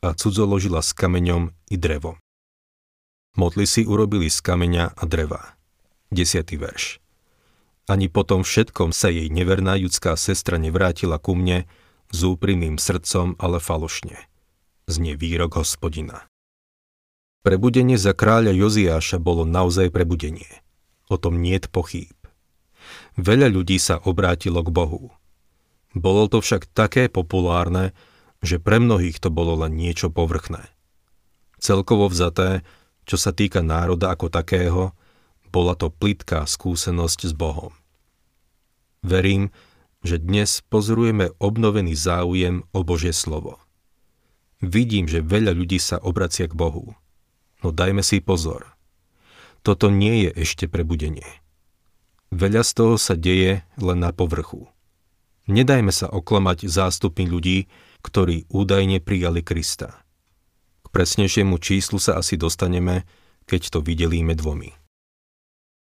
a 0.00 0.14
cudzoložila 0.14 0.86
s 0.86 0.94
kameňom 0.94 1.50
i 1.66 1.76
drevom. 1.76 2.16
Modli 3.34 3.66
si 3.66 3.82
urobili 3.82 4.30
z 4.30 4.38
kameňa 4.38 4.94
a 4.94 5.02
dreva. 5.06 5.58
10. 6.10 6.46
verš. 6.58 6.98
Ani 7.90 8.06
po 8.06 8.22
tom 8.22 8.46
všetkom 8.46 8.94
sa 8.94 9.10
jej 9.10 9.26
neverná 9.30 9.74
judská 9.78 10.14
sestra 10.14 10.58
nevrátila 10.62 11.18
ku 11.18 11.34
mne 11.34 11.66
s 12.10 12.20
úprimným 12.22 12.78
srdcom, 12.78 13.38
ale 13.38 13.58
falošne. 13.58 14.18
Znie 14.86 15.14
výrok 15.14 15.62
hospodina. 15.62 16.26
Prebudenie 17.42 17.98
za 17.98 18.14
kráľa 18.14 18.54
Joziáša 18.54 19.18
bolo 19.18 19.42
naozaj 19.42 19.90
prebudenie. 19.90 20.50
O 21.10 21.18
tom 21.18 21.42
niet 21.42 21.70
pochýb. 21.70 22.14
Veľa 23.18 23.50
ľudí 23.50 23.78
sa 23.82 23.98
obrátilo 24.02 24.62
k 24.62 24.70
Bohu. 24.70 25.10
Bolo 25.92 26.30
to 26.30 26.38
však 26.38 26.70
také 26.70 27.10
populárne, 27.10 27.92
že 28.40 28.62
pre 28.62 28.78
mnohých 28.78 29.18
to 29.18 29.28
bolo 29.28 29.66
len 29.66 29.74
niečo 29.74 30.08
povrchné. 30.08 30.70
Celkovo 31.60 32.08
vzaté 32.08 32.64
čo 33.10 33.18
sa 33.18 33.34
týka 33.34 33.58
národa 33.58 34.14
ako 34.14 34.30
takého, 34.30 34.94
bola 35.50 35.74
to 35.74 35.90
plitká 35.90 36.46
skúsenosť 36.46 37.20
s 37.26 37.34
Bohom. 37.34 37.74
Verím, 39.02 39.50
že 40.06 40.22
dnes 40.22 40.62
pozorujeme 40.70 41.34
obnovený 41.42 41.98
záujem 41.98 42.62
o 42.70 42.86
Božie 42.86 43.10
slovo. 43.10 43.58
Vidím, 44.62 45.10
že 45.10 45.26
veľa 45.26 45.58
ľudí 45.58 45.82
sa 45.82 45.98
obracia 45.98 46.46
k 46.46 46.54
Bohu. 46.54 46.94
No 47.66 47.74
dajme 47.74 48.06
si 48.06 48.22
pozor. 48.22 48.78
Toto 49.66 49.90
nie 49.90 50.28
je 50.28 50.46
ešte 50.46 50.70
prebudenie. 50.70 51.26
Veľa 52.30 52.62
z 52.62 52.72
toho 52.78 52.94
sa 52.94 53.18
deje 53.18 53.66
len 53.74 53.98
na 53.98 54.14
povrchu. 54.14 54.70
Nedajme 55.48 55.94
sa 55.94 56.10
oklamať 56.12 56.68
zástupmi 56.68 57.24
ľudí, 57.24 57.70
ktorí 58.04 58.48
údajne 58.52 59.00
prijali 59.00 59.40
Krista 59.40 60.00
presnejšiemu 60.90 61.58
číslu 61.62 62.02
sa 62.02 62.18
asi 62.18 62.34
dostaneme, 62.34 63.06
keď 63.46 63.70
to 63.70 63.78
vydelíme 63.80 64.34
dvomi. 64.34 64.74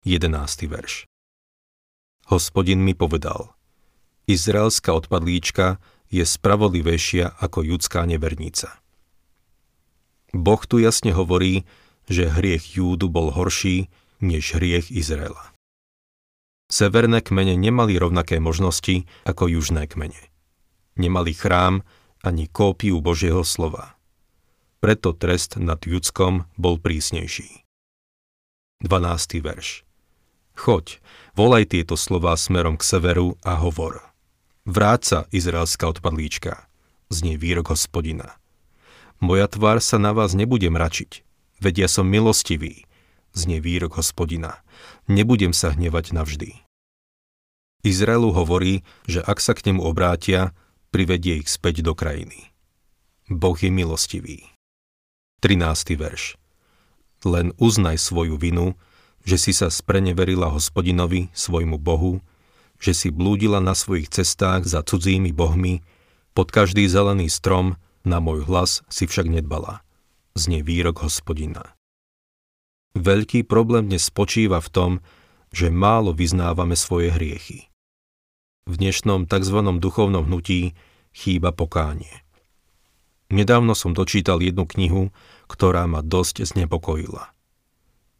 11. 0.04 0.68
verš 0.68 1.08
Hospodin 2.28 2.80
mi 2.80 2.94
povedal, 2.94 3.52
Izraelská 4.30 4.94
odpadlíčka 4.94 5.82
je 6.12 6.22
spravodlivejšia 6.22 7.40
ako 7.40 7.66
judská 7.66 8.06
nevernica. 8.06 8.78
Boh 10.32 10.62
tu 10.64 10.80
jasne 10.80 11.12
hovorí, 11.12 11.68
že 12.08 12.30
hriech 12.30 12.78
Júdu 12.78 13.08
bol 13.12 13.34
horší 13.34 13.92
než 14.22 14.56
hriech 14.56 14.88
Izraela. 14.92 15.51
Severné 16.72 17.20
kmene 17.20 17.52
nemali 17.52 18.00
rovnaké 18.00 18.40
možnosti 18.40 19.04
ako 19.28 19.52
južné 19.52 19.84
kmene. 19.84 20.32
Nemali 20.96 21.36
chrám 21.36 21.84
ani 22.24 22.48
kópiu 22.48 23.04
Božieho 23.04 23.44
slova 23.44 24.00
preto 24.82 25.14
trest 25.14 25.62
nad 25.62 25.78
Judskom 25.78 26.50
bol 26.58 26.74
prísnejší. 26.74 27.62
12. 28.82 29.38
verš 29.38 29.86
Choď, 30.58 30.98
volaj 31.38 31.70
tieto 31.70 31.94
slová 31.94 32.34
smerom 32.34 32.74
k 32.74 32.82
severu 32.82 33.38
a 33.46 33.62
hovor. 33.62 34.02
Vráca 34.66 35.30
izraelská 35.30 35.86
odpadlíčka, 35.86 36.66
znie 37.14 37.38
výrok 37.38 37.70
hospodina. 37.70 38.34
Moja 39.22 39.46
tvár 39.46 39.78
sa 39.78 40.02
na 40.02 40.10
vás 40.10 40.34
nebude 40.34 40.66
mračiť, 40.66 41.22
veď 41.62 41.86
ja 41.86 41.88
som 41.88 42.10
milostivý, 42.10 42.82
znie 43.32 43.60
výrok 43.60 43.96
hospodina. 44.00 44.60
Nebudem 45.08 45.52
sa 45.56 45.72
hnevať 45.72 46.16
navždy. 46.16 46.50
Izraelu 47.82 48.30
hovorí, 48.30 48.86
že 49.10 49.18
ak 49.20 49.42
sa 49.42 49.58
k 49.58 49.72
nemu 49.72 49.82
obrátia, 49.82 50.54
privedie 50.94 51.42
ich 51.42 51.50
späť 51.50 51.82
do 51.82 51.98
krajiny. 51.98 52.54
Boh 53.26 53.58
je 53.58 53.72
milostivý. 53.72 54.46
13. 55.42 55.98
verš. 55.98 56.38
Len 57.26 57.50
uznaj 57.58 57.98
svoju 57.98 58.38
vinu, 58.38 58.78
že 59.26 59.38
si 59.38 59.50
sa 59.50 59.70
spreneverila 59.70 60.50
hospodinovi, 60.50 61.30
svojmu 61.34 61.78
Bohu, 61.78 62.22
že 62.78 62.94
si 62.94 63.08
blúdila 63.10 63.62
na 63.62 63.74
svojich 63.74 64.10
cestách 64.10 64.66
za 64.66 64.82
cudzími 64.82 65.30
bohmi, 65.30 65.82
pod 66.34 66.50
každý 66.50 66.86
zelený 66.86 67.30
strom, 67.30 67.78
na 68.02 68.18
môj 68.18 68.42
hlas 68.46 68.82
si 68.90 69.06
však 69.06 69.30
nedbala. 69.30 69.82
Znie 70.34 70.62
výrok 70.62 71.06
hospodina. 71.06 71.71
Veľký 72.92 73.48
problém 73.48 73.88
dnes 73.88 74.04
spočíva 74.12 74.60
v 74.60 74.68
tom, 74.68 74.92
že 75.48 75.72
málo 75.72 76.12
vyznávame 76.12 76.76
svoje 76.76 77.08
hriechy. 77.08 77.72
V 78.68 78.74
dnešnom 78.76 79.24
tzv. 79.24 79.58
duchovnom 79.80 80.28
hnutí 80.28 80.76
chýba 81.16 81.56
pokánie. 81.56 82.20
Nedávno 83.32 83.72
som 83.72 83.96
dočítal 83.96 84.44
jednu 84.44 84.68
knihu, 84.68 85.08
ktorá 85.48 85.88
ma 85.88 86.04
dosť 86.04 86.44
znepokojila. 86.52 87.32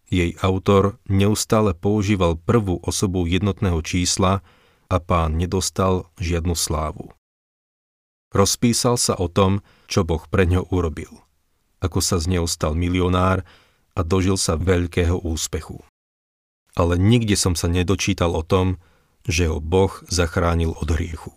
Jej 0.09 0.41
autor 0.41 0.97
neustále 1.05 1.77
používal 1.77 2.41
prvú 2.41 2.81
osobu 2.81 3.29
jednotného 3.29 3.81
čísla 3.85 4.41
a 4.89 4.97
pán 5.01 5.37
nedostal 5.37 6.09
žiadnu 6.17 6.57
slávu. 6.57 7.13
Rozpísal 8.33 8.97
sa 8.97 9.21
o 9.21 9.29
tom, 9.29 9.61
čo 9.85 10.01
Boh 10.01 10.25
pre 10.33 10.49
ňo 10.49 10.65
urobil. 10.73 11.13
Ako 11.85 12.01
sa 12.01 12.17
z 12.17 12.33
neho 12.33 12.49
stal 12.49 12.73
milionár 12.73 13.45
a 13.93 14.01
dožil 14.01 14.41
sa 14.41 14.57
veľkého 14.57 15.21
úspechu. 15.21 15.85
Ale 16.73 16.97
nikde 16.97 17.37
som 17.37 17.53
sa 17.53 17.69
nedočítal 17.69 18.33
o 18.33 18.41
tom, 18.41 18.81
že 19.29 19.47
ho 19.47 19.61
Boh 19.61 19.93
zachránil 20.09 20.73
od 20.73 20.89
hriechu. 20.89 21.33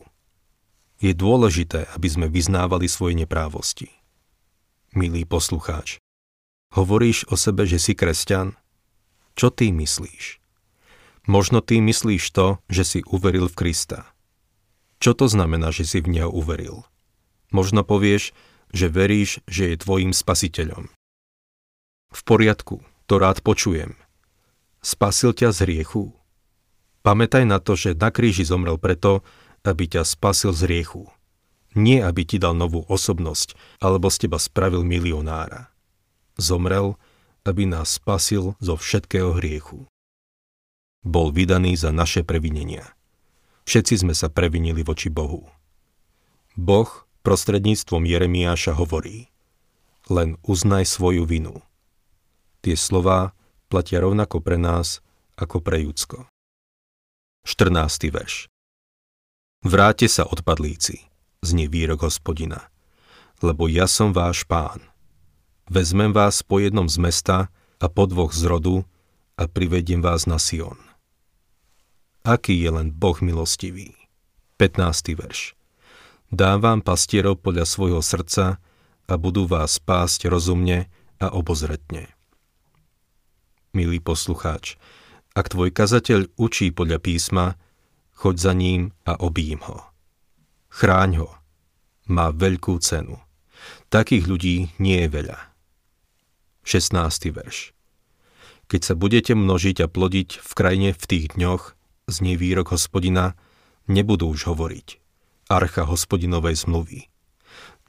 Je 1.03 1.11
dôležité, 1.11 1.91
aby 1.91 2.07
sme 2.07 2.27
vyznávali 2.31 2.87
svoje 2.87 3.19
neprávosti. 3.19 3.91
Milý 4.95 5.27
poslucháč, 5.27 5.99
hovoríš 6.71 7.27
o 7.27 7.35
sebe, 7.35 7.67
že 7.67 7.83
si 7.83 7.93
kresťan? 7.93 8.55
Čo 9.35 9.51
ty 9.51 9.75
myslíš? 9.75 10.39
Možno 11.27 11.59
ty 11.59 11.83
myslíš 11.83 12.23
to, 12.31 12.63
že 12.71 12.83
si 12.87 12.99
uveril 13.03 13.51
v 13.51 13.57
Krista. 13.59 14.07
Čo 15.03 15.11
to 15.11 15.27
znamená, 15.27 15.75
že 15.75 15.83
si 15.83 15.99
v 15.99 16.15
Neho 16.15 16.31
uveril? 16.31 16.87
Možno 17.51 17.83
povieš, 17.83 18.31
že 18.71 18.87
veríš, 18.87 19.43
že 19.45 19.73
je 19.73 19.81
tvojim 19.83 20.15
spasiteľom. 20.15 20.87
V 22.15 22.21
poriadku, 22.23 22.79
to 23.11 23.19
rád 23.19 23.43
počujem. 23.43 23.99
Spasil 24.79 25.35
ťa 25.35 25.51
z 25.51 25.67
hriechu. 25.67 26.15
Pamätaj 27.03 27.43
na 27.43 27.59
to, 27.59 27.75
že 27.75 27.91
na 27.91 28.07
kríži 28.07 28.47
zomrel 28.47 28.79
preto, 28.79 29.19
aby 29.67 29.83
ťa 29.83 30.07
spasil 30.07 30.55
z 30.55 30.63
hriechu. 30.63 31.11
Nie, 31.75 32.07
aby 32.07 32.23
ti 32.23 32.39
dal 32.39 32.55
novú 32.55 32.87
osobnosť, 32.87 33.59
alebo 33.83 34.07
z 34.07 34.25
teba 34.25 34.39
spravil 34.39 34.87
milionára. 34.87 35.75
Zomrel, 36.39 36.95
aby 37.43 37.67
nás 37.67 37.99
spasil 37.99 38.55
zo 38.63 38.79
všetkého 38.79 39.35
hriechu. 39.35 39.83
Bol 41.03 41.35
vydaný 41.35 41.75
za 41.75 41.91
naše 41.91 42.23
previnenia. 42.23 42.95
Všetci 43.67 44.07
sme 44.07 44.15
sa 44.15 44.31
previnili 44.31 44.87
voči 44.87 45.11
Bohu. 45.11 45.51
Boh 46.55 46.87
prostredníctvom 47.27 48.07
Jeremiáša 48.07 48.77
hovorí 48.77 49.33
Len 50.07 50.39
uznaj 50.45 50.85
svoju 50.87 51.25
vinu. 51.25 51.64
Tie 52.65 52.73
slová 52.73 53.37
platia 53.69 54.01
rovnako 54.01 54.41
pre 54.41 54.57
nás, 54.57 55.05
ako 55.37 55.61
pre 55.61 55.85
Judsko. 55.85 56.25
14. 57.45 58.09
verš 58.09 58.49
Vráte 59.61 60.09
sa, 60.09 60.25
odpadlíci, 60.25 60.97
znie 61.45 61.69
výrok 61.69 62.09
hospodina, 62.09 62.73
lebo 63.45 63.69
ja 63.69 63.85
som 63.85 64.17
váš 64.17 64.49
pán. 64.49 64.81
Vezmem 65.69 66.09
vás 66.09 66.41
po 66.41 66.57
jednom 66.57 66.89
z 66.89 66.97
mesta 66.97 67.37
a 67.77 67.85
po 67.85 68.09
dvoch 68.09 68.33
z 68.33 68.49
rodu 68.49 68.81
a 69.37 69.45
privediem 69.45 70.01
vás 70.01 70.25
na 70.25 70.41
Sion. 70.41 70.81
Aký 72.25 72.65
je 72.65 72.73
len 72.73 72.89
Boh 72.89 73.21
milostivý. 73.21 73.93
15. 74.57 75.13
verš 75.13 75.53
Dám 76.33 76.65
vám 76.65 76.81
pastierov 76.81 77.45
podľa 77.45 77.69
svojho 77.69 78.01
srdca 78.01 78.57
a 79.05 79.13
budú 79.21 79.45
vás 79.45 79.77
pásť 79.77 80.33
rozumne 80.33 80.89
a 81.21 81.29
obozretne. 81.29 82.14
Milý 83.75 83.99
poslucháč, 83.99 84.79
ak 85.35 85.51
tvoj 85.51 85.67
kazateľ 85.75 86.31
učí 86.39 86.71
podľa 86.71 86.95
písma, 86.95 87.59
choď 88.15 88.35
za 88.39 88.53
ním 88.55 88.95
a 89.03 89.19
obím 89.19 89.59
ho. 89.67 89.83
Chráň 90.71 91.19
ho. 91.19 91.29
Má 92.07 92.31
veľkú 92.31 92.79
cenu. 92.79 93.19
Takých 93.91 94.31
ľudí 94.31 94.71
nie 94.79 95.03
je 95.03 95.11
veľa. 95.11 95.51
16. 96.63 97.35
verš 97.35 97.75
Keď 98.71 98.81
sa 98.81 98.95
budete 98.95 99.35
množiť 99.35 99.83
a 99.83 99.91
plodiť 99.91 100.39
v 100.39 100.51
krajine 100.55 100.89
v 100.95 101.03
tých 101.03 101.35
dňoch, 101.35 101.75
znie 102.07 102.39
výrok 102.39 102.71
hospodina, 102.71 103.35
nebudú 103.91 104.31
už 104.31 104.55
hovoriť. 104.55 105.03
Archa 105.51 105.83
hospodinovej 105.83 106.63
zmluvy. 106.63 107.11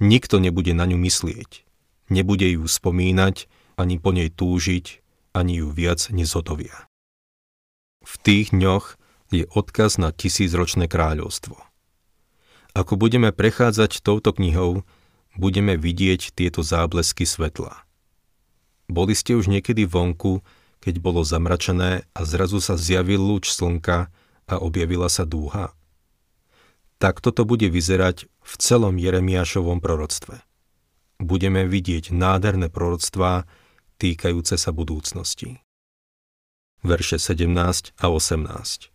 Nikto 0.02 0.42
nebude 0.42 0.74
na 0.74 0.90
ňu 0.90 0.98
myslieť. 0.98 1.62
Nebude 2.10 2.50
ju 2.58 2.66
spomínať, 2.66 3.46
ani 3.78 4.02
po 4.02 4.10
nej 4.10 4.34
túžiť, 4.34 5.05
ani 5.36 5.60
ju 5.60 5.68
viac 5.68 6.08
nezhotovia. 6.08 6.88
V 8.00 8.14
tých 8.24 8.56
dňoch 8.56 8.96
je 9.28 9.44
odkaz 9.52 10.00
na 10.00 10.16
tisícročné 10.16 10.88
kráľovstvo. 10.88 11.60
Ako 12.72 12.96
budeme 12.96 13.36
prechádzať 13.36 14.00
touto 14.00 14.32
knihou, 14.32 14.88
budeme 15.36 15.76
vidieť 15.76 16.32
tieto 16.32 16.64
záblesky 16.64 17.28
svetla. 17.28 17.84
Boli 18.88 19.12
ste 19.12 19.36
už 19.36 19.52
niekedy 19.52 19.84
vonku, 19.84 20.40
keď 20.80 21.02
bolo 21.02 21.26
zamračené 21.26 22.06
a 22.14 22.20
zrazu 22.22 22.62
sa 22.62 22.78
zjavil 22.78 23.18
lúč 23.18 23.50
slnka 23.52 24.08
a 24.46 24.54
objavila 24.62 25.10
sa 25.10 25.26
dúha? 25.26 25.74
Takto 26.96 27.28
to 27.34 27.44
bude 27.44 27.66
vyzerať 27.66 28.24
v 28.24 28.52
celom 28.56 28.96
Jeremiášovom 28.96 29.82
proroctve. 29.84 30.40
Budeme 31.20 31.66
vidieť 31.66 32.14
nádherné 32.14 32.70
proroctvá 32.70 33.44
týkajúce 33.96 34.60
sa 34.60 34.70
budúcnosti 34.72 35.60
verše 36.86 37.18
17 37.18 37.50
a 37.98 38.06
18. 38.08 38.94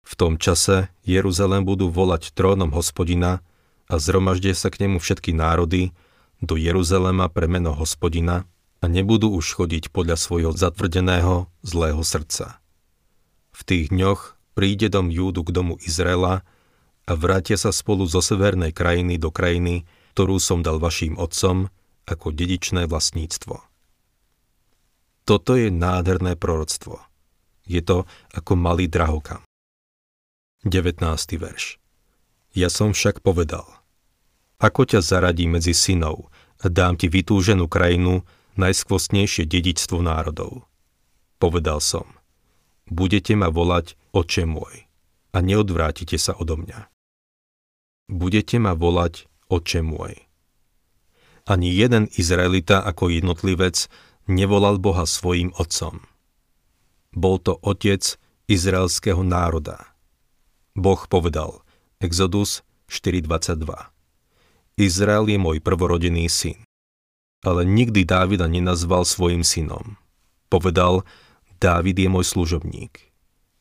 V 0.00 0.12
tom 0.16 0.40
čase 0.40 0.88
Jeruzalém 1.04 1.62
budú 1.62 1.92
volať 1.92 2.32
trónom 2.32 2.72
hospodina 2.72 3.44
a 3.86 4.00
zhromaždia 4.00 4.56
sa 4.56 4.72
k 4.72 4.88
nemu 4.88 4.96
všetky 4.98 5.36
národy 5.36 5.92
do 6.40 6.56
Jeruzalema 6.56 7.28
pre 7.28 7.46
meno 7.46 7.76
hospodina 7.76 8.48
a 8.80 8.88
nebudú 8.88 9.28
už 9.36 9.60
chodiť 9.60 9.92
podľa 9.92 10.16
svojho 10.16 10.56
zatvrdeného 10.56 11.52
zlého 11.60 12.00
srdca. 12.00 12.64
V 13.52 13.60
tých 13.68 13.92
dňoch 13.92 14.40
príde 14.56 14.88
dom 14.88 15.12
Júdu 15.12 15.44
k 15.44 15.52
domu 15.52 15.76
Izraela 15.84 16.40
a 17.04 17.12
vrátia 17.12 17.60
sa 17.60 17.76
spolu 17.76 18.08
zo 18.08 18.24
severnej 18.24 18.72
krajiny 18.72 19.20
do 19.20 19.28
krajiny, 19.28 19.84
ktorú 20.16 20.40
som 20.40 20.64
dal 20.64 20.80
vašim 20.80 21.20
otcom 21.20 21.68
ako 22.08 22.32
dedičné 22.32 22.88
vlastníctvo. 22.88 23.69
Toto 25.30 25.54
je 25.54 25.70
nádherné 25.70 26.34
proroctvo. 26.34 26.98
Je 27.62 27.78
to 27.86 28.02
ako 28.34 28.58
malý 28.58 28.90
drahokam. 28.90 29.46
19. 30.66 31.06
verš 31.38 31.78
Ja 32.50 32.66
som 32.66 32.90
však 32.90 33.22
povedal, 33.22 33.62
ako 34.58 34.90
ťa 34.90 34.98
zaradí 34.98 35.46
medzi 35.46 35.70
synov 35.70 36.34
dám 36.66 36.98
ti 36.98 37.06
vytúženú 37.06 37.70
krajinu, 37.70 38.26
najskvostnejšie 38.58 39.46
dedičstvo 39.46 40.02
národov. 40.02 40.66
Povedal 41.38 41.78
som, 41.78 42.10
budete 42.90 43.38
ma 43.38 43.54
volať 43.54 43.94
oče 44.10 44.50
môj 44.50 44.90
a 45.30 45.38
neodvrátite 45.38 46.18
sa 46.18 46.34
odo 46.34 46.58
mňa. 46.58 46.90
Budete 48.10 48.58
ma 48.58 48.74
volať 48.74 49.30
oče 49.46 49.78
môj. 49.86 50.26
Ani 51.46 51.70
jeden 51.70 52.10
Izraelita 52.18 52.82
ako 52.82 53.14
jednotlivec 53.14 53.86
nevolal 54.26 54.76
Boha 54.76 55.06
svojim 55.08 55.54
otcom. 55.56 56.04
Bol 57.14 57.36
to 57.38 57.56
otec 57.62 58.18
izraelského 58.50 59.22
národa. 59.22 59.90
Boh 60.74 61.00
povedal, 61.06 61.62
Exodus 62.00 62.64
4.22 62.88 63.68
Izrael 64.80 65.28
je 65.28 65.38
môj 65.38 65.60
prvorodený 65.60 66.26
syn. 66.32 66.64
Ale 67.44 67.68
nikdy 67.68 68.08
Dávida 68.08 68.48
nenazval 68.48 69.04
svojim 69.04 69.44
synom. 69.44 70.00
Povedal, 70.48 71.04
Dávid 71.60 72.00
je 72.00 72.08
môj 72.08 72.24
služobník. 72.24 73.12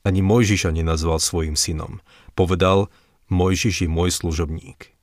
Ani 0.08 0.24
Mojžiša 0.24 0.72
nenazval 0.72 1.20
svojim 1.20 1.60
synom. 1.60 2.00
Povedal, 2.34 2.88
Mojžiš 3.28 3.84
je 3.84 3.90
môj 3.92 4.16
služobník. 4.16 4.96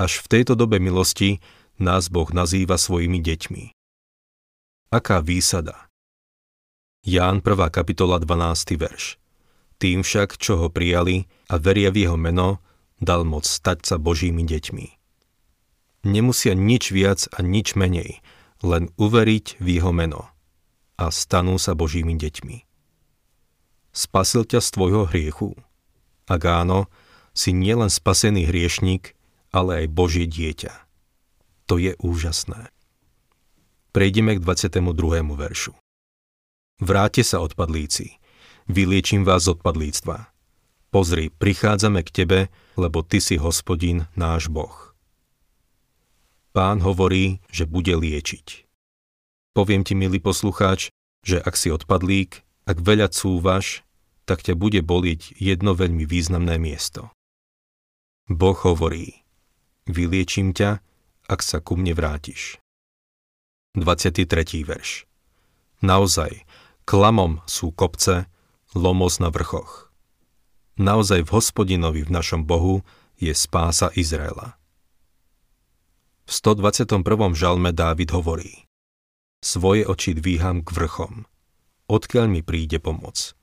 Až 0.00 0.24
v 0.24 0.26
tejto 0.32 0.56
dobe 0.56 0.80
milosti 0.80 1.44
nás 1.76 2.08
Boh 2.08 2.28
nazýva 2.32 2.80
svojimi 2.80 3.20
deťmi. 3.20 3.75
Aká 4.86 5.18
výsada? 5.18 5.90
Ján 7.02 7.42
1. 7.42 7.74
kapitola 7.74 8.22
12. 8.22 8.78
verš. 8.78 9.18
Tým 9.82 10.06
však, 10.06 10.38
čo 10.38 10.62
ho 10.62 10.70
prijali 10.70 11.26
a 11.50 11.58
veria 11.58 11.90
v 11.90 12.06
jeho 12.06 12.14
meno, 12.14 12.62
dal 13.02 13.26
moc 13.26 13.50
stať 13.50 13.82
sa 13.82 13.98
Božími 13.98 14.46
deťmi. 14.46 14.86
Nemusia 16.06 16.54
nič 16.54 16.94
viac 16.94 17.26
a 17.34 17.42
nič 17.42 17.74
menej, 17.74 18.22
len 18.62 18.94
uveriť 18.94 19.58
v 19.58 19.66
jeho 19.74 19.90
meno 19.90 20.30
a 20.94 21.10
stanú 21.10 21.58
sa 21.58 21.74
Božími 21.74 22.14
deťmi. 22.14 22.62
Spasil 23.90 24.46
ťa 24.46 24.62
z 24.62 24.68
tvojho 24.70 25.10
hriechu? 25.10 25.58
Ak 26.30 26.46
áno, 26.46 26.86
si 27.34 27.50
nielen 27.50 27.90
spasený 27.90 28.46
hriešník, 28.46 29.18
ale 29.50 29.82
aj 29.82 29.86
Božie 29.90 30.30
dieťa. 30.30 30.70
To 31.66 31.74
je 31.74 31.98
úžasné. 31.98 32.70
Prejdeme 33.96 34.36
k 34.36 34.44
22. 34.44 35.24
veršu. 35.24 35.72
Vráte 36.84 37.24
sa, 37.24 37.40
odpadlíci. 37.40 38.20
Vyliečím 38.68 39.24
vás 39.24 39.48
z 39.48 39.56
odpadlíctva. 39.56 40.36
Pozri, 40.92 41.32
prichádzame 41.32 42.04
k 42.04 42.10
tebe, 42.12 42.40
lebo 42.76 43.00
ty 43.00 43.24
si 43.24 43.40
hospodin, 43.40 44.04
náš 44.12 44.52
Boh. 44.52 44.92
Pán 46.52 46.84
hovorí, 46.84 47.40
že 47.48 47.64
bude 47.64 47.96
liečiť. 47.96 48.68
Poviem 49.56 49.80
ti, 49.80 49.96
milý 49.96 50.20
poslucháč, 50.20 50.92
že 51.24 51.40
ak 51.40 51.56
si 51.56 51.72
odpadlík, 51.72 52.44
ak 52.68 52.76
veľa 52.76 53.08
cúvaš, 53.08 53.80
tak 54.28 54.44
ťa 54.44 54.60
bude 54.60 54.84
boliť 54.84 55.40
jedno 55.40 55.72
veľmi 55.72 56.04
významné 56.04 56.60
miesto. 56.60 57.16
Boh 58.28 58.60
hovorí, 58.60 59.24
vyliečím 59.88 60.52
ťa, 60.52 60.84
ak 61.32 61.40
sa 61.40 61.64
ku 61.64 61.80
mne 61.80 61.96
vrátiš. 61.96 62.60
23. 63.76 64.64
verš. 64.64 65.04
Naozaj, 65.84 66.48
klamom 66.88 67.44
sú 67.44 67.76
kopce, 67.76 68.24
lomos 68.72 69.20
na 69.20 69.28
vrchoch. 69.28 69.92
Naozaj 70.80 71.28
v 71.28 71.30
hospodinovi 71.36 72.00
v 72.08 72.08
našom 72.08 72.48
Bohu 72.48 72.80
je 73.20 73.36
spása 73.36 73.92
Izraela. 73.92 74.56
V 76.24 76.32
121. 76.32 77.04
žalme 77.36 77.76
Dávid 77.76 78.16
hovorí 78.16 78.64
Svoje 79.44 79.84
oči 79.84 80.16
dvíham 80.16 80.64
k 80.64 80.72
vrchom. 80.72 81.28
Odkiaľ 81.92 82.32
mi 82.32 82.40
príde 82.40 82.80
pomoc? 82.80 83.36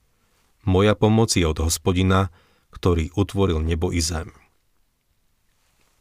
Moja 0.66 0.98
pomoc 0.98 1.30
je 1.38 1.46
od 1.46 1.62
hospodina, 1.62 2.34
ktorý 2.74 3.14
utvoril 3.14 3.62
nebo 3.62 3.94
i 3.94 4.02
zem. 4.02 4.34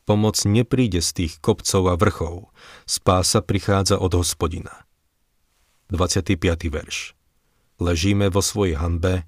Pomoc 0.03 0.35
nepríde 0.43 0.99
z 0.99 1.11
tých 1.15 1.33
kopcov 1.38 1.87
a 1.87 1.95
vrchov. 1.95 2.51
Spása 2.91 3.38
prichádza 3.38 4.03
od 4.03 4.19
hospodina. 4.19 4.87
25. 5.95 6.43
verš 6.73 7.15
Ležíme 7.79 8.31
vo 8.31 8.43
svojej 8.43 8.79
hanbe, 8.79 9.27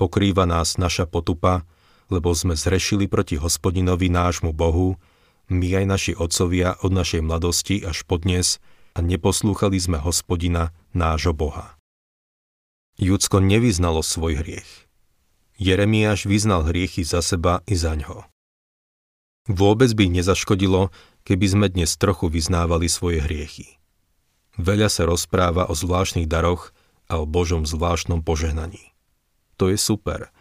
pokrýva 0.00 0.48
nás 0.48 0.80
naša 0.80 1.04
potupa, 1.04 1.68
lebo 2.12 2.32
sme 2.32 2.56
zrešili 2.56 3.08
proti 3.08 3.36
hospodinovi 3.36 4.08
nášmu 4.12 4.52
Bohu, 4.52 4.96
my 5.48 5.68
aj 5.80 5.84
naši 5.84 6.12
otcovia 6.16 6.76
od 6.80 6.92
našej 6.92 7.20
mladosti 7.20 7.84
až 7.84 8.04
podnes 8.08 8.60
a 8.96 9.04
neposlúchali 9.04 9.76
sme 9.76 10.00
hospodina, 10.00 10.72
nášho 10.96 11.36
Boha. 11.36 11.76
Judsko 12.96 13.42
nevyznalo 13.42 14.00
svoj 14.00 14.40
hriech. 14.40 14.86
Jeremiáš 15.58 16.30
vyznal 16.30 16.64
hriechy 16.66 17.02
za 17.02 17.20
seba 17.20 17.60
i 17.66 17.74
za 17.74 17.98
ňo. 17.98 18.33
Vôbec 19.44 19.92
by 19.92 20.08
nezaškodilo, 20.08 20.88
keby 21.28 21.46
sme 21.48 21.66
dnes 21.68 22.00
trochu 22.00 22.32
vyznávali 22.32 22.88
svoje 22.88 23.20
hriechy. 23.20 23.76
Veľa 24.56 24.88
sa 24.88 25.04
rozpráva 25.04 25.68
o 25.68 25.76
zvláštnych 25.76 26.24
daroch 26.24 26.72
a 27.12 27.20
o 27.20 27.28
Božom 27.28 27.68
zvláštnom 27.68 28.24
požehnaní. 28.24 28.96
To 29.60 29.68
je 29.68 29.76
super. 29.76 30.32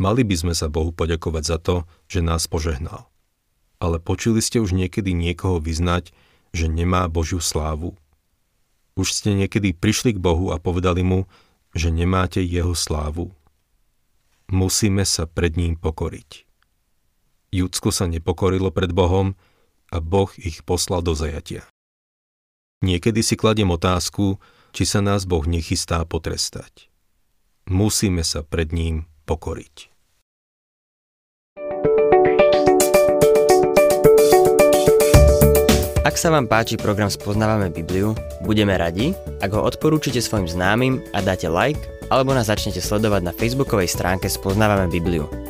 Mali 0.00 0.24
by 0.24 0.32
sme 0.40 0.54
sa 0.56 0.72
Bohu 0.72 0.88
poďakovať 0.88 1.44
za 1.44 1.58
to, 1.60 1.76
že 2.08 2.24
nás 2.24 2.48
požehnal. 2.48 3.12
Ale 3.76 4.00
počuli 4.00 4.40
ste 4.40 4.56
už 4.56 4.72
niekedy 4.72 5.12
niekoho 5.12 5.60
vyznať, 5.60 6.16
že 6.56 6.66
nemá 6.72 7.12
Božiu 7.12 7.44
slávu? 7.44 7.92
Už 8.96 9.12
ste 9.12 9.36
niekedy 9.36 9.76
prišli 9.76 10.16
k 10.16 10.22
Bohu 10.22 10.48
a 10.48 10.56
povedali 10.56 11.04
mu, 11.04 11.28
že 11.76 11.92
nemáte 11.92 12.40
jeho 12.40 12.72
slávu? 12.72 13.36
Musíme 14.48 15.04
sa 15.04 15.28
pred 15.28 15.60
ním 15.60 15.76
pokoriť. 15.76 16.49
Judsko 17.50 17.90
sa 17.90 18.06
nepokorilo 18.06 18.70
pred 18.70 18.94
Bohom 18.94 19.34
a 19.90 19.98
Boh 19.98 20.30
ich 20.38 20.62
poslal 20.62 21.02
do 21.02 21.18
zajatia. 21.18 21.66
Niekedy 22.86 23.26
si 23.26 23.34
kladiem 23.34 23.74
otázku, 23.74 24.38
či 24.70 24.86
sa 24.86 25.02
nás 25.02 25.26
Boh 25.26 25.42
nechystá 25.42 25.98
potrestať. 26.06 26.86
Musíme 27.66 28.22
sa 28.22 28.46
pred 28.46 28.70
ním 28.70 29.10
pokoriť. 29.26 29.90
Ak 36.06 36.16
sa 36.16 36.30
vám 36.30 36.46
páči 36.46 36.78
program 36.78 37.10
Spoznávame 37.10 37.68
Bibliu, 37.74 38.14
budeme 38.46 38.78
radi, 38.78 39.10
ak 39.42 39.50
ho 39.52 39.66
odporúčite 39.66 40.22
svojim 40.22 40.46
známym 40.46 41.02
a 41.12 41.18
dáte 41.20 41.50
like, 41.50 41.82
alebo 42.14 42.30
nás 42.30 42.46
začnete 42.46 42.78
sledovať 42.78 43.26
na 43.26 43.34
facebookovej 43.34 43.90
stránke 43.90 44.30
Spoznávame 44.30 44.86
Bibliu 44.86 45.49